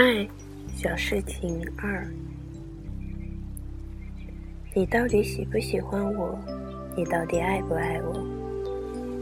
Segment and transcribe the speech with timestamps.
[0.00, 0.26] 爱
[0.74, 2.08] 小事情二，
[4.72, 6.38] 你到底喜不喜欢我？
[6.96, 8.26] 你到底爱不爱我？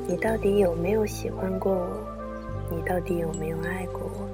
[0.06, 1.88] 你到底有没有喜欢过我？
[2.70, 4.28] 你到底有没有爱过我？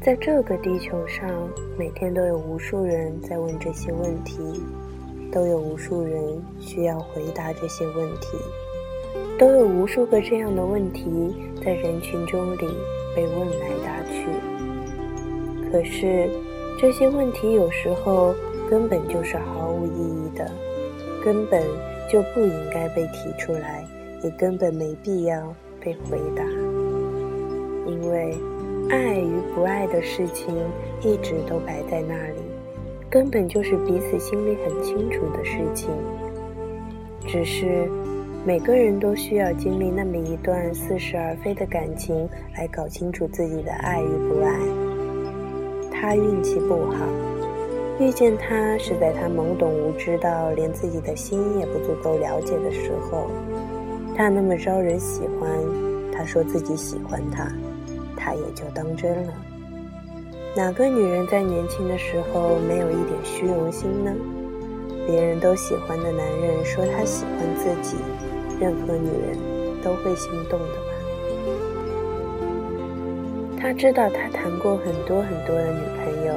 [0.00, 1.30] 在这个地球上，
[1.78, 4.38] 每天都有无数人在问这些问题，
[5.30, 8.38] 都有无数人需要回答这些问题，
[9.38, 11.04] 都有无数个这样的问题
[11.62, 12.66] 在人群中里
[13.14, 14.53] 被问来答去。
[15.74, 16.30] 可是，
[16.78, 18.32] 这些问题有时候
[18.70, 20.48] 根本就是毫无意义的，
[21.24, 21.60] 根本
[22.08, 23.84] 就不应该被提出来，
[24.22, 26.44] 也根本没必要被回答。
[27.88, 28.38] 因为，
[28.88, 30.54] 爱与不爱的事情
[31.00, 32.42] 一直都摆在那里，
[33.10, 35.90] 根本就是彼此心里很清楚的事情。
[37.26, 37.90] 只是，
[38.46, 44.83] 每个人都需要经历那么一段似是而非的感情，来搞清楚自己的爱与不爱。
[46.04, 47.06] 他运气不好，
[47.98, 53.30] 遇见他是在他懵懂无知到连自己的心也不足够了解的时候。
[54.14, 55.50] 他那么招人喜欢，
[56.12, 57.50] 他说自己喜欢他，
[58.18, 59.32] 他也就当真了。
[60.54, 64.12] 哪个女人在年轻的时候没有一点虚荣心呢？
[65.06, 67.96] 别人都喜欢的男人说他喜欢自己，
[68.60, 69.38] 任何女人
[69.82, 70.93] 都会心动的吧。
[73.64, 76.34] 他知道他谈过很多很多的女朋友，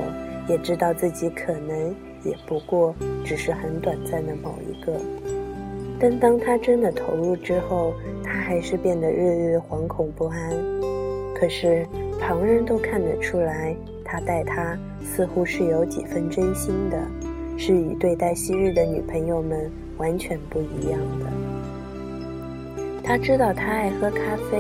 [0.48, 4.94] 也知道自己可能也不过只是很短暂的某一个。
[6.00, 10.40] 但当他真的投入之后，他还是变得日日惶恐不安。
[11.36, 11.86] 可是
[12.18, 13.76] 旁人都看得出来，
[14.06, 16.98] 他待他似乎是有几分真心的，
[17.58, 21.26] 是与对待昔日的女朋友们完全不一样的。
[23.04, 24.58] 他知道他爱喝咖啡，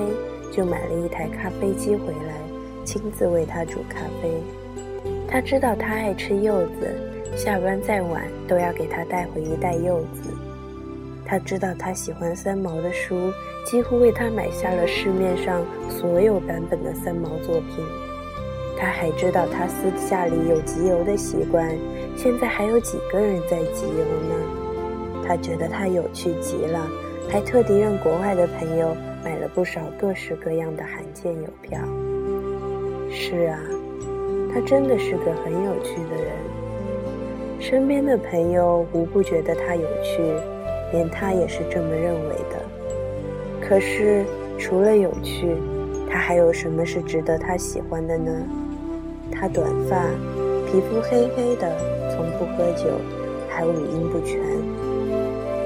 [0.52, 2.37] 就买了一台咖啡机回来。
[2.88, 4.32] 亲自为他煮咖啡，
[5.28, 6.96] 他知道他爱吃柚子，
[7.36, 10.34] 下班再晚都要给他带回一袋柚子。
[11.26, 13.30] 他知道他喜欢三毛的书，
[13.66, 17.86] 几乎为他买下了市面上所有版本的三毛作品。
[18.80, 21.70] 他还知道他私下里有集邮的习惯，
[22.16, 25.26] 现在还有几个人在集邮呢？
[25.28, 26.88] 他觉得他有趣极了，
[27.30, 31.78] 还特地让国外的朋友买了不少各式各样的罕见邮票。
[33.10, 33.60] 是啊，
[34.54, 36.34] 他真的是个很有趣的人。
[37.60, 40.22] 身边的朋友无不觉得他有趣，
[40.92, 42.62] 连他也是这么认为的。
[43.60, 44.24] 可是
[44.58, 45.58] 除了有趣，
[46.10, 48.32] 他还有什么是值得他喜欢的呢？
[49.32, 50.06] 他短发，
[50.66, 51.76] 皮肤黑黑的，
[52.12, 52.86] 从不喝酒，
[53.50, 54.40] 还五音不全。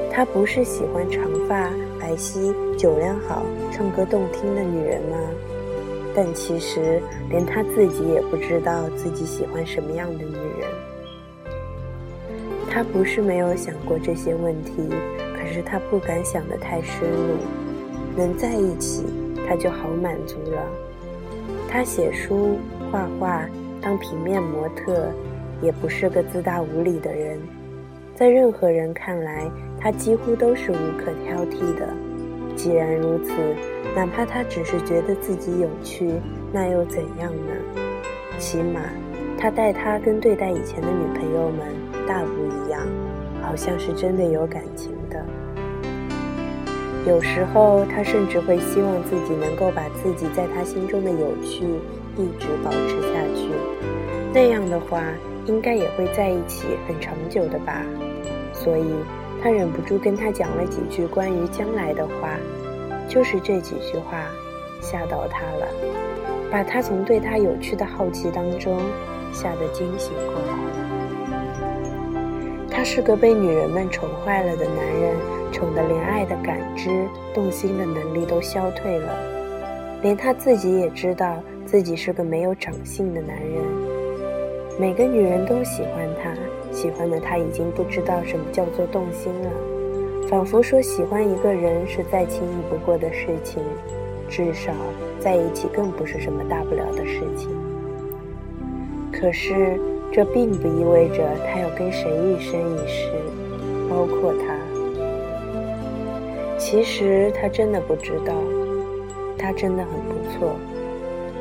[0.09, 1.69] 他不是喜欢长发、
[1.99, 5.17] 白皙、酒量好、唱歌动听的女人吗？
[6.15, 10.69] 但其实连他自己也不知道自己喜欢什么样的女人。
[12.69, 14.73] 他不是没有想过这些问题，
[15.33, 17.35] 可是他不敢想得太深入。
[18.15, 19.05] 能在一起，
[19.47, 20.65] 他就好满足了。
[21.69, 22.57] 他写书、
[22.91, 23.45] 画画、
[23.81, 25.11] 当平面模特，
[25.61, 27.39] 也不是个自大无礼的人。
[28.15, 31.87] 在任何人看来，他几乎都是无可挑剔的。
[32.55, 33.31] 既然如此，
[33.95, 36.13] 哪怕他只是觉得自己有趣，
[36.51, 37.53] 那又怎样呢？
[38.37, 38.79] 起码，
[39.37, 41.67] 他待他跟对待以前的女朋友们
[42.07, 42.81] 大不一样，
[43.41, 45.25] 好像是真的有感情的。
[47.05, 51.65] 有时候，他甚至会希望自己能够把自己在他心中的有趣
[52.15, 53.49] 一直保持下去，
[54.33, 55.03] 那样的话，
[55.47, 57.83] 应该也会在一起很长久的吧。
[58.53, 58.85] 所以。
[59.43, 62.37] 他忍不住跟他讲了几句关于将来的话，
[63.11, 64.23] 就是这几句话
[64.79, 65.67] 吓到他了，
[66.49, 68.79] 把他从对他有趣的好奇当中
[69.33, 70.53] 吓得惊醒过来。
[72.69, 75.13] 他是个被女人们宠坏了的男人，
[75.51, 79.13] 宠得连爱的感知、动心的能力都消退了，
[80.01, 83.61] 连他自己也知道自己是个没有长性的男人。
[84.79, 86.33] 每个女人都喜欢他。
[86.71, 89.49] 喜欢的他已经不知道什么叫做动心了，
[90.31, 93.61] 仿佛说喜欢一个人是再轻易不过的事情，
[94.29, 94.71] 至少
[95.19, 97.49] 在一起更不是什么大不了的事情。
[99.11, 99.77] 可是
[100.09, 103.11] 这并不意味着他要跟谁一生一世，
[103.89, 104.57] 包括他。
[106.57, 108.33] 其实他真的不知道，
[109.37, 110.55] 他真的很不错。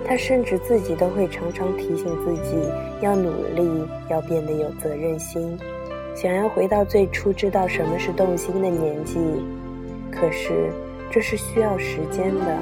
[0.04, 2.56] 他甚至自己都会常常提醒自己
[3.00, 5.56] 要努力，要变得有责任心，
[6.20, 9.18] 想要回到最初知道什么是动心的年纪。
[10.10, 10.70] 可是
[11.10, 12.58] 这是需要时间的，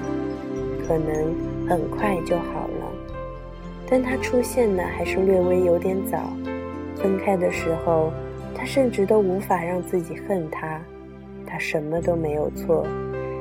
[0.86, 1.34] 可能
[1.68, 2.92] 很快就好了。
[3.90, 6.32] 但他出现的还是略微有点早。
[6.94, 8.12] 分开的时候，
[8.54, 10.80] 他甚至都无法让自己恨他，
[11.44, 12.86] 他什么都没有错。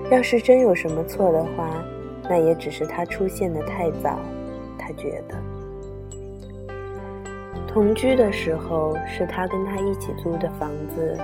[0.10, 1.70] 要是真有什么错的话，
[2.28, 4.18] 那也只是他出现的太早。
[4.80, 5.36] 他觉得，
[7.68, 11.16] 同居的时候是他跟他一起租的房子，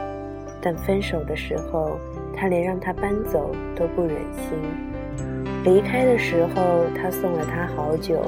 [0.62, 1.98] 但分手的时候，
[2.36, 4.58] 他连让他搬走都不忍心。
[5.64, 8.22] 离开的时候，他送了他好久，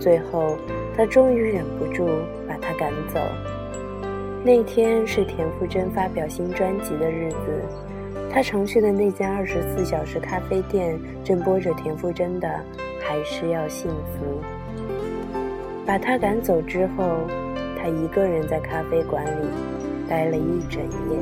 [0.00, 0.56] 最后
[0.96, 2.08] 他终于忍不住
[2.48, 3.20] 把他赶走。
[4.44, 7.62] 那天是田馥甄发表新专辑的日子，
[8.32, 12.48] 他常去的那家二十四小时咖啡店正播着田馥甄的
[13.00, 14.24] 《还是要幸福》。
[15.84, 17.18] 把他赶走之后，
[17.82, 19.48] 他一个人在咖啡馆里
[20.08, 20.80] 待了一整
[21.10, 21.18] 夜，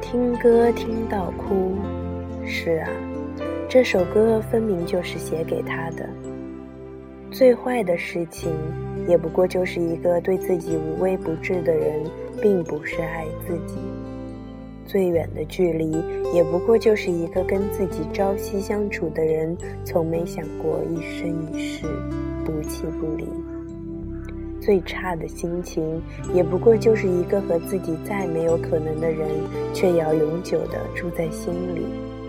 [0.00, 1.74] 听歌听到哭。
[2.46, 2.88] 是啊。
[3.68, 6.08] 这首歌分明就是写给他的。
[7.32, 8.52] 最坏的事情，
[9.08, 12.04] 也不过就是一个对自己无微不至的人，
[12.40, 13.74] 并不是爱自己；
[14.86, 15.90] 最远的距离，
[16.32, 21.84] 也不过就是一个跟自己朝夕相处的人，从没想过一生一世
[22.44, 23.24] 不弃不离；
[24.66, 26.02] 最差的心情，
[26.34, 29.28] 也不过就是一个和自己再没有可能的人，
[29.72, 31.86] 却要永久的住在心里。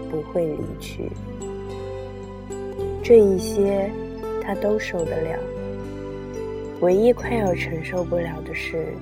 [0.10, 1.12] 不会离去，
[3.04, 3.92] 这一些
[4.42, 5.40] 他都受得了。
[6.80, 8.94] 唯一快要承受不了的是，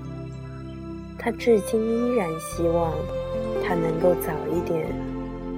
[1.19, 2.91] 他至今依然希望
[3.63, 4.87] 他能够早一点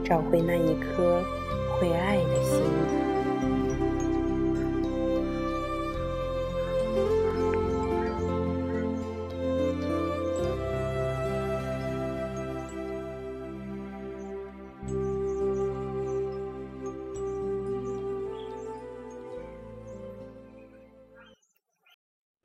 [0.03, 1.23] 找回那一颗
[1.79, 3.06] 会爱的心。